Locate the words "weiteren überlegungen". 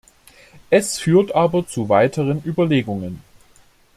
1.87-3.21